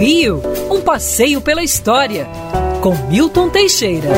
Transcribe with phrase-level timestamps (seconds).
[0.00, 2.26] Rio, um passeio pela história,
[2.80, 4.08] com Milton Teixeira.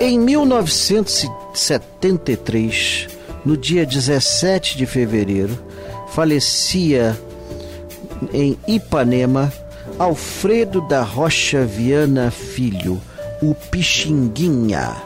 [0.00, 3.06] Em 1973,
[3.44, 5.62] no dia 17 de fevereiro,
[6.08, 7.14] falecia
[8.32, 9.52] em Ipanema
[9.98, 12.98] Alfredo da Rocha Viana Filho,
[13.42, 14.96] o Pixinguinha.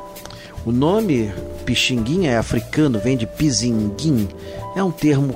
[0.64, 1.34] O nome
[1.66, 4.28] Pixinguinha é africano, vem de pizinguim,
[4.76, 5.34] é um termo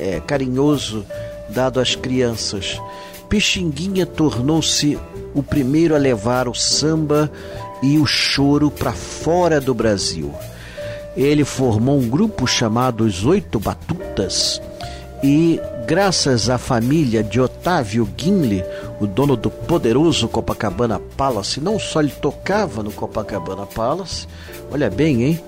[0.00, 1.04] é, carinhoso
[1.50, 2.80] dado às crianças.
[3.28, 4.98] Pixinguinha tornou-se
[5.34, 7.30] o primeiro a levar o samba
[7.82, 10.32] e o choro para fora do Brasil.
[11.16, 14.60] Ele formou um grupo chamado Os Oito Batutas
[15.22, 18.64] e, graças à família de Otávio Guinle,
[19.00, 24.26] o dono do poderoso Copacabana Palace, não só ele tocava no Copacabana Palace,
[24.70, 25.44] olha bem, hein?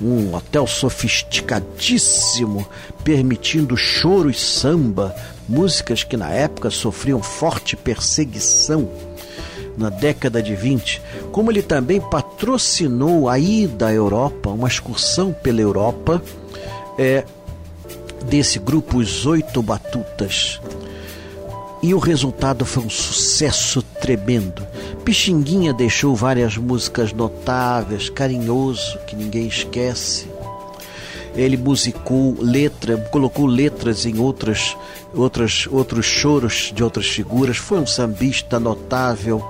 [0.00, 2.66] Um hotel sofisticadíssimo,
[3.04, 5.14] permitindo choro e samba,
[5.48, 8.88] músicas que na época sofriam forte perseguição
[9.76, 15.60] na década de 20, como ele também patrocinou a ida à Europa, uma excursão pela
[15.60, 16.22] Europa,
[16.98, 17.24] é,
[18.26, 20.60] desse grupo Os Oito Batutas.
[21.82, 24.64] E o resultado foi um sucesso tremendo.
[25.04, 30.30] Pixinguinha deixou várias músicas notáveis, carinhoso, que ninguém esquece.
[31.34, 34.76] Ele musicou letra, colocou letras em outras,
[35.12, 37.56] outras, outros choros de outras figuras.
[37.56, 39.44] Foi um sambista notável.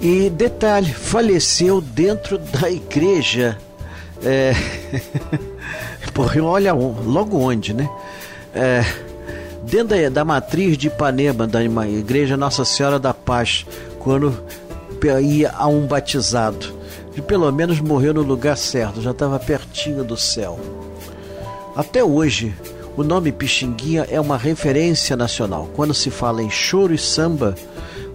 [0.00, 3.58] E detalhe, faleceu dentro da igreja.
[4.22, 4.52] É...
[6.14, 7.90] Porra, olha logo onde, né?
[8.54, 8.84] É...
[9.66, 13.66] Dentro da, da matriz de Ipanema, da igreja Nossa Senhora da Paz,
[13.98, 14.32] quando
[15.20, 16.72] ia a um batizado.
[17.16, 20.58] E pelo menos morreu no lugar certo, já estava pertinho do céu.
[21.74, 22.54] Até hoje,
[22.96, 25.68] o nome Pixinguinha é uma referência nacional.
[25.74, 27.56] Quando se fala em choro e samba,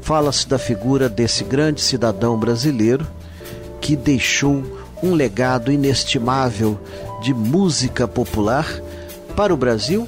[0.02, 3.06] fala-se da figura desse grande cidadão brasileiro
[3.82, 4.64] que deixou
[5.04, 6.80] um legado inestimável
[7.22, 8.66] de música popular
[9.36, 10.08] para o Brasil